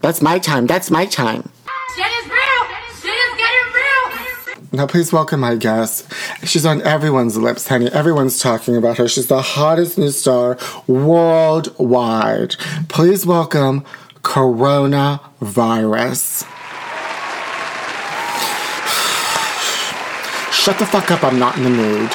That's 0.00 0.22
my 0.22 0.38
time. 0.38 0.66
That's 0.66 0.90
my 0.90 1.06
time. 1.06 1.48
Shit 1.96 2.06
is 2.06 2.30
real! 2.30 2.64
Shit 3.00 3.10
is 3.10 3.36
getting 3.36 3.72
real! 3.74 4.68
Now, 4.72 4.86
please 4.86 5.12
welcome 5.12 5.40
my 5.40 5.56
guest. 5.56 6.06
She's 6.44 6.64
on 6.66 6.82
everyone's 6.82 7.36
lips, 7.36 7.66
honey. 7.66 7.90
Everyone's 7.90 8.38
talking 8.38 8.76
about 8.76 8.98
her. 8.98 9.08
She's 9.08 9.26
the 9.26 9.42
hottest 9.42 9.98
new 9.98 10.10
star 10.10 10.56
worldwide. 10.86 12.54
Please 12.88 13.26
welcome 13.26 13.84
Coronavirus. 14.22 16.46
Shut 20.52 20.78
the 20.78 20.86
fuck 20.86 21.10
up, 21.10 21.24
I'm 21.24 21.38
not 21.38 21.56
in 21.56 21.64
the 21.64 21.70
mood. 21.70 22.10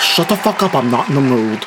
Shut 0.00 0.28
the 0.28 0.36
fuck 0.36 0.62
up, 0.62 0.74
I'm 0.74 0.90
not 0.90 1.08
in 1.08 1.14
the 1.14 1.20
mood. 1.20 1.64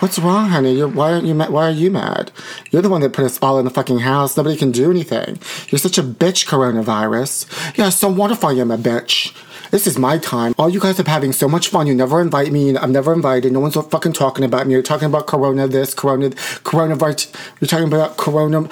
What's 0.00 0.18
wrong, 0.18 0.48
honey? 0.48 0.76
You're, 0.76 0.88
why 0.88 1.12
aren't 1.12 1.26
you 1.26 1.34
mad? 1.34 1.50
Why 1.50 1.68
are 1.68 1.70
you 1.70 1.90
mad? 1.90 2.32
You're 2.70 2.80
the 2.80 2.88
one 2.88 3.02
that 3.02 3.12
put 3.12 3.26
us 3.26 3.38
all 3.42 3.58
in 3.58 3.66
the 3.66 3.70
fucking 3.70 3.98
house. 3.98 4.34
Nobody 4.34 4.56
can 4.56 4.70
do 4.70 4.90
anything. 4.90 5.38
You're 5.68 5.78
such 5.78 5.98
a 5.98 6.02
bitch, 6.02 6.46
coronavirus. 6.46 7.76
Yeah, 7.76 7.90
so 7.90 8.08
wonderful, 8.08 8.48
I'm 8.48 8.70
a 8.70 8.78
bitch. 8.78 9.34
This 9.70 9.86
is 9.86 9.98
my 9.98 10.18
time. 10.18 10.52
All 10.58 10.68
you 10.68 10.80
guys 10.80 10.98
are 10.98 11.08
having 11.08 11.32
so 11.32 11.48
much 11.48 11.68
fun. 11.68 11.86
You 11.86 11.94
never 11.94 12.20
invite 12.20 12.50
me. 12.50 12.76
I'm 12.76 12.90
never 12.90 13.12
invited. 13.12 13.52
No 13.52 13.60
one's 13.60 13.76
fucking 13.76 14.14
talking 14.14 14.44
about 14.44 14.66
me. 14.66 14.72
You're 14.72 14.82
talking 14.82 15.06
about 15.06 15.28
Corona 15.28 15.68
this, 15.68 15.94
Corona, 15.94 16.30
Coronavirus. 16.30 17.32
You're 17.60 17.68
talking 17.68 17.86
about 17.86 18.16
Corona 18.16 18.68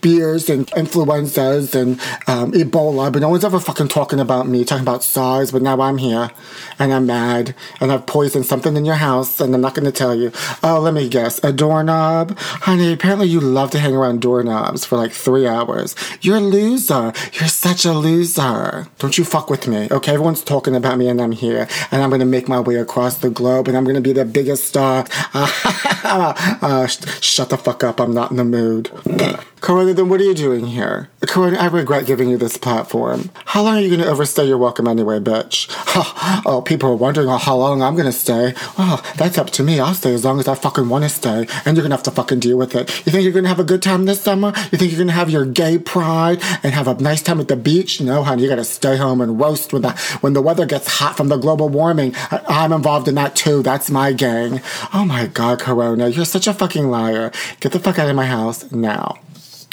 beers 0.00 0.48
and 0.48 0.66
influenzas 0.74 1.74
and 1.74 2.00
um, 2.26 2.52
Ebola, 2.52 3.12
but 3.12 3.20
no 3.20 3.28
one's 3.28 3.44
ever 3.44 3.60
fucking 3.60 3.88
talking 3.88 4.20
about 4.20 4.48
me. 4.48 4.64
Talking 4.64 4.84
about 4.84 5.04
SARS, 5.04 5.52
but 5.52 5.60
now 5.60 5.80
I'm 5.82 5.98
here 5.98 6.30
and 6.78 6.94
I'm 6.94 7.04
mad 7.04 7.54
and 7.80 7.92
I've 7.92 8.06
poisoned 8.06 8.46
something 8.46 8.74
in 8.74 8.86
your 8.86 8.94
house 8.94 9.40
and 9.40 9.54
I'm 9.54 9.60
not 9.60 9.74
going 9.74 9.84
to 9.84 9.92
tell 9.92 10.14
you. 10.14 10.32
Oh, 10.62 10.80
let 10.80 10.94
me 10.94 11.10
guess. 11.10 11.42
A 11.44 11.52
doorknob? 11.52 12.38
Honey, 12.38 12.92
apparently 12.92 13.28
you 13.28 13.40
love 13.40 13.70
to 13.72 13.78
hang 13.78 13.94
around 13.94 14.22
doorknobs 14.22 14.86
for 14.86 14.96
like 14.96 15.12
three 15.12 15.46
hours. 15.46 15.94
You're 16.22 16.38
a 16.38 16.40
loser. 16.40 17.12
You're 17.34 17.48
such 17.48 17.84
a 17.84 17.92
loser. 17.92 18.88
Don't 18.98 19.18
you 19.18 19.24
fuck 19.24 19.50
with 19.50 19.68
me, 19.68 19.88
okay? 19.90 20.12
Everyone's 20.14 20.37
talking 20.42 20.74
about 20.76 20.98
me 20.98 21.08
and 21.08 21.20
I'm 21.20 21.32
here 21.32 21.68
and 21.90 22.02
I'm 22.02 22.10
going 22.10 22.20
to 22.20 22.26
make 22.26 22.48
my 22.48 22.60
way 22.60 22.76
across 22.76 23.18
the 23.18 23.30
globe 23.30 23.68
and 23.68 23.76
I'm 23.76 23.84
going 23.84 23.96
to 23.96 24.00
be 24.00 24.12
the 24.12 24.24
biggest 24.24 24.64
star. 24.64 25.06
uh, 25.34 26.86
sh- 26.86 27.20
shut 27.20 27.50
the 27.50 27.58
fuck 27.58 27.84
up. 27.84 28.00
I'm 28.00 28.14
not 28.14 28.30
in 28.30 28.36
the 28.36 28.44
mood. 28.44 28.90
Corona, 29.60 29.92
then 29.92 30.08
what 30.08 30.20
are 30.20 30.24
you 30.24 30.34
doing 30.34 30.66
here? 30.66 31.10
Corona, 31.26 31.58
I 31.58 31.66
regret 31.66 32.06
giving 32.06 32.28
you 32.28 32.36
this 32.36 32.56
platform. 32.56 33.30
How 33.44 33.62
long 33.62 33.76
are 33.76 33.80
you 33.80 33.88
going 33.88 34.00
to 34.00 34.08
overstay 34.08 34.46
your 34.46 34.58
welcome 34.58 34.86
anyway, 34.86 35.18
bitch? 35.18 35.66
oh, 36.46 36.62
people 36.62 36.90
are 36.90 36.94
wondering 36.94 37.28
how 37.28 37.56
long 37.56 37.82
I'm 37.82 37.94
going 37.94 38.06
to 38.06 38.12
stay. 38.12 38.54
Oh, 38.78 39.02
that's 39.16 39.36
up 39.36 39.50
to 39.50 39.64
me. 39.64 39.80
I'll 39.80 39.94
stay 39.94 40.14
as 40.14 40.24
long 40.24 40.38
as 40.38 40.46
I 40.46 40.54
fucking 40.54 40.88
want 40.88 41.04
to 41.04 41.10
stay, 41.10 41.46
and 41.64 41.76
you're 41.76 41.82
going 41.82 41.90
to 41.90 41.96
have 41.96 42.02
to 42.04 42.10
fucking 42.12 42.38
deal 42.38 42.56
with 42.56 42.76
it. 42.76 42.88
You 43.04 43.12
think 43.12 43.24
you're 43.24 43.32
going 43.32 43.44
to 43.44 43.48
have 43.48 43.58
a 43.58 43.64
good 43.64 43.82
time 43.82 44.04
this 44.04 44.20
summer? 44.20 44.52
You 44.70 44.78
think 44.78 44.92
you're 44.92 44.98
going 44.98 45.08
to 45.08 45.14
have 45.14 45.30
your 45.30 45.44
gay 45.44 45.78
pride 45.78 46.38
and 46.62 46.72
have 46.72 46.86
a 46.86 46.94
nice 46.94 47.22
time 47.22 47.40
at 47.40 47.48
the 47.48 47.56
beach? 47.56 48.00
No, 48.00 48.22
honey, 48.22 48.44
you 48.44 48.48
got 48.48 48.56
to 48.56 48.64
stay 48.64 48.96
home 48.96 49.20
and 49.20 49.40
roast 49.40 49.72
with 49.72 49.82
the 49.82 49.90
when 50.28 50.34
the 50.34 50.42
weather 50.42 50.66
gets 50.66 50.98
hot 50.98 51.16
from 51.16 51.28
the 51.28 51.38
global 51.38 51.70
warming. 51.70 52.14
I, 52.30 52.42
I'm 52.48 52.72
involved 52.74 53.08
in 53.08 53.14
that 53.14 53.34
too. 53.34 53.62
That's 53.62 53.90
my 53.90 54.12
gang. 54.12 54.60
Oh 54.92 55.06
my 55.06 55.26
God, 55.26 55.58
Corona, 55.58 56.08
you're 56.08 56.26
such 56.26 56.46
a 56.46 56.52
fucking 56.52 56.90
liar. 56.90 57.32
Get 57.60 57.72
the 57.72 57.78
fuck 57.78 57.98
out 57.98 58.10
of 58.10 58.14
my 58.14 58.26
house 58.26 58.70
now. 58.70 59.16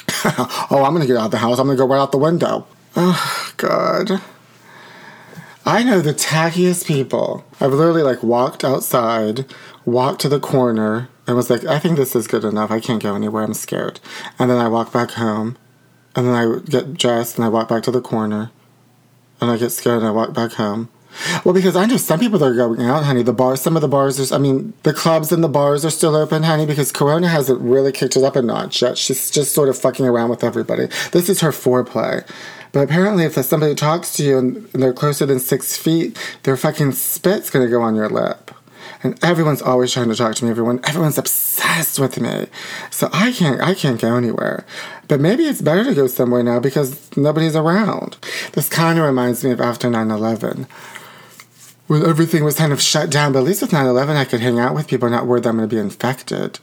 oh, 0.23 0.81
I'm 0.85 0.93
gonna 0.93 1.07
get 1.07 1.17
out 1.17 1.25
of 1.25 1.31
the 1.31 1.39
house. 1.39 1.59
I'm 1.59 1.67
gonna 1.67 1.77
go 1.77 1.85
right 1.85 1.99
out 1.99 2.13
the 2.13 2.17
window. 2.17 2.65
Oh, 2.95 3.51
God. 3.57 4.21
I 5.65 5.83
know 5.83 5.99
the 5.99 6.13
tackiest 6.13 6.85
people. 6.85 7.43
I've 7.59 7.73
literally 7.73 8.03
like 8.03 8.23
walked 8.23 8.63
outside, 8.63 9.43
walked 9.83 10.21
to 10.21 10.29
the 10.29 10.39
corner, 10.39 11.09
and 11.27 11.35
was 11.35 11.49
like, 11.49 11.65
I 11.65 11.79
think 11.79 11.97
this 11.97 12.15
is 12.15 12.27
good 12.27 12.45
enough. 12.45 12.71
I 12.71 12.79
can't 12.79 13.03
go 13.03 13.13
anywhere. 13.13 13.43
I'm 13.43 13.53
scared. 13.53 13.99
And 14.39 14.49
then 14.49 14.57
I 14.57 14.69
walk 14.69 14.93
back 14.93 15.11
home, 15.11 15.57
and 16.15 16.25
then 16.25 16.33
I 16.33 16.59
get 16.59 16.93
dressed 16.93 17.35
and 17.35 17.43
I 17.43 17.49
walk 17.49 17.67
back 17.67 17.83
to 17.83 17.91
the 17.91 17.99
corner, 17.99 18.51
and 19.45 19.53
I 19.53 19.57
get 19.57 19.71
scared 19.71 19.99
and 19.99 20.07
I 20.07 20.11
walk 20.11 20.33
back 20.33 20.53
home. 20.53 20.89
Well, 21.43 21.53
because 21.53 21.75
I 21.75 21.85
know 21.85 21.97
some 21.97 22.19
people 22.19 22.39
that 22.39 22.45
are 22.45 22.55
going 22.55 22.81
out, 22.81 23.03
honey. 23.03 23.23
The 23.23 23.31
bars, 23.31 23.61
some 23.61 23.75
of 23.75 23.81
the 23.81 23.87
bars, 23.87 24.19
are, 24.19 24.35
I 24.35 24.37
mean, 24.37 24.73
the 24.83 24.93
clubs 24.93 25.31
and 25.31 25.43
the 25.43 25.47
bars 25.47 25.85
are 25.85 25.89
still 25.89 26.15
open, 26.15 26.43
honey, 26.43 26.65
because 26.65 26.91
Corona 26.91 27.29
hasn't 27.29 27.61
really 27.61 27.91
kicked 27.91 28.17
it 28.17 28.23
up 28.23 28.35
a 28.35 28.41
notch 28.41 28.81
yet. 28.81 28.97
She's 28.97 29.31
just 29.31 29.53
sort 29.53 29.69
of 29.69 29.77
fucking 29.77 30.05
around 30.05 30.29
with 30.29 30.43
everybody. 30.43 30.87
This 31.11 31.29
is 31.29 31.41
her 31.41 31.51
foreplay. 31.51 32.27
But 32.73 32.81
apparently, 32.81 33.23
if 33.23 33.33
somebody 33.45 33.75
talks 33.75 34.13
to 34.17 34.23
you 34.23 34.37
and 34.37 34.65
they're 34.73 34.93
closer 34.93 35.25
than 35.25 35.39
six 35.39 35.77
feet, 35.77 36.17
their 36.43 36.57
fucking 36.57 36.91
spit's 36.91 37.49
gonna 37.49 37.69
go 37.69 37.81
on 37.81 37.95
your 37.95 38.09
lip. 38.09 38.51
And 39.05 39.23
everyone's 39.23 39.61
always 39.61 39.93
trying 39.93 40.09
to 40.09 40.15
talk 40.15 40.33
to 40.37 40.45
me. 40.45 40.49
Everyone, 40.49 40.79
everyone's 40.83 41.19
obsessed 41.19 41.99
with 41.99 42.19
me. 42.19 42.47
So 42.89 43.07
I 43.13 43.31
can't, 43.33 43.61
I 43.61 43.75
can't 43.75 44.01
go 44.01 44.15
anywhere. 44.15 44.65
But 45.07 45.19
maybe 45.19 45.43
it's 45.43 45.61
better 45.61 45.83
to 45.83 45.93
go 45.93 46.07
somewhere 46.07 46.41
now 46.41 46.59
because 46.59 47.15
nobody's 47.15 47.55
around. 47.55 48.17
This 48.53 48.67
kind 48.67 48.97
of 48.97 49.05
reminds 49.05 49.43
me 49.43 49.51
of 49.51 49.61
after 49.61 49.89
9/11 49.89 50.65
when 51.85 52.03
everything 52.03 52.43
was 52.43 52.55
kind 52.55 52.73
of 52.73 52.81
shut 52.81 53.11
down. 53.11 53.31
But 53.31 53.39
at 53.39 53.45
least 53.45 53.61
with 53.61 53.73
9 53.73 53.85
11, 53.85 54.17
I 54.17 54.25
could 54.25 54.39
hang 54.39 54.57
out 54.57 54.73
with 54.73 54.87
people, 54.87 55.07
not 55.07 55.27
worried 55.27 55.43
that 55.43 55.49
I'm 55.49 55.57
going 55.57 55.69
to 55.69 55.75
be 55.75 55.79
infected. 55.79 56.57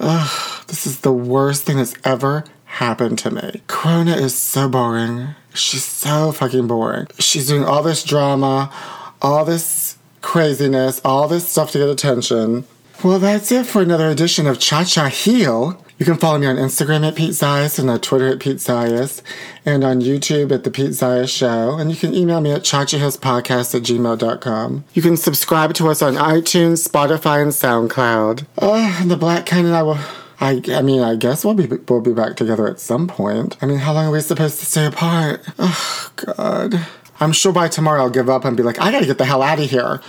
Ugh, 0.00 0.64
this 0.68 0.86
is 0.86 1.00
the 1.00 1.12
worst 1.12 1.64
thing 1.64 1.76
that's 1.76 1.94
ever 2.04 2.44
happened 2.64 3.18
to 3.18 3.30
me. 3.30 3.60
Corona 3.66 4.16
is 4.16 4.34
so 4.34 4.66
boring. 4.66 5.34
She's 5.52 5.84
so 5.84 6.32
fucking 6.32 6.66
boring. 6.66 7.08
She's 7.18 7.48
doing 7.48 7.64
all 7.64 7.82
this 7.82 8.02
drama, 8.02 8.72
all 9.20 9.44
this 9.44 9.98
craziness, 10.26 11.00
all 11.04 11.28
this 11.28 11.48
stuff 11.48 11.70
to 11.70 11.78
get 11.78 11.88
attention. 11.88 12.64
Well, 13.04 13.20
that's 13.20 13.52
it 13.52 13.64
for 13.64 13.80
another 13.80 14.10
edition 14.10 14.48
of 14.48 14.58
Cha 14.58 14.82
Cha 14.82 15.06
Heel. 15.06 15.80
You 15.98 16.04
can 16.04 16.16
follow 16.16 16.36
me 16.36 16.48
on 16.48 16.56
Instagram 16.56 17.06
at 17.06 17.14
Pete 17.14 17.30
Zayas 17.30 17.78
and 17.78 17.88
on 17.88 18.00
Twitter 18.00 18.26
at 18.26 18.40
Pete 18.40 18.56
Zayas 18.56 19.22
and 19.64 19.84
on 19.84 20.00
YouTube 20.00 20.50
at 20.50 20.64
The 20.64 20.70
Pete 20.72 20.90
Zayas 20.90 21.28
Show. 21.28 21.78
And 21.78 21.92
you 21.92 21.96
can 21.96 22.12
email 22.12 22.40
me 22.40 22.50
at 22.50 22.62
chachahillspodcast 22.62 23.76
at 23.76 23.82
gmail.com. 23.82 24.84
You 24.94 25.02
can 25.02 25.16
subscribe 25.16 25.74
to 25.74 25.88
us 25.88 26.02
on 26.02 26.14
iTunes, 26.14 26.86
Spotify, 26.86 27.40
and 27.40 27.52
SoundCloud. 27.52 28.46
Oh, 28.58 28.96
and 29.00 29.08
the 29.08 29.16
Black 29.16 29.46
Ken 29.46 29.64
and 29.64 29.76
I 29.76 29.84
will... 29.84 29.98
I, 30.38 30.60
I 30.68 30.82
mean, 30.82 31.02
I 31.02 31.14
guess 31.14 31.44
we'll 31.46 31.54
be 31.54 31.66
we'll 31.88 32.02
be 32.02 32.12
back 32.12 32.36
together 32.36 32.68
at 32.68 32.78
some 32.78 33.06
point. 33.08 33.56
I 33.62 33.66
mean, 33.66 33.78
how 33.78 33.94
long 33.94 34.06
are 34.06 34.10
we 34.10 34.20
supposed 34.20 34.58
to 34.58 34.66
stay 34.66 34.84
apart? 34.84 35.42
Oh, 35.58 36.12
God. 36.16 36.86
I'm 37.20 37.32
sure 37.32 37.52
by 37.52 37.68
tomorrow 37.68 38.02
I'll 38.02 38.10
give 38.10 38.28
up 38.28 38.44
and 38.44 38.56
be 38.56 38.62
like, 38.62 38.80
I 38.80 38.90
gotta 38.90 39.06
get 39.06 39.18
the 39.18 39.24
hell 39.24 39.42
out 39.42 39.58
of 39.58 39.70
here. 39.70 40.00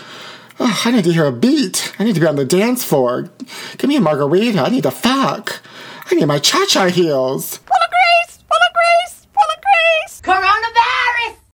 Oh, 0.60 0.82
I 0.86 0.92
need 0.92 1.04
to 1.04 1.14
hear 1.14 1.26
a 1.26 1.32
beat. 1.32 1.94
I 2.00 2.04
need 2.04 2.16
to 2.16 2.22
be 2.22 2.28
on 2.28 2.36
the 2.36 2.46
dance 2.46 2.84
floor. 2.84 3.30
Give 3.78 3.88
me 3.88 3.96
a 3.96 4.02
margarita. 4.02 4.60
I 4.60 4.70
need 4.70 4.84
to 4.84 4.92
fuck. 4.92 5.62
I 6.10 6.16
need 6.16 6.26
my 6.26 6.40
cha 6.40 6.66
cha 6.68 6.88
heels. 6.88 7.58
Full 7.58 7.76
of 7.76 7.92
grace, 7.92 8.38
full 8.38 8.58
of 8.58 8.74
grace, 8.74 9.28
full 9.34 9.44
of 9.56 9.62
grace. 9.62 10.22
Coronavirus. 10.22 10.87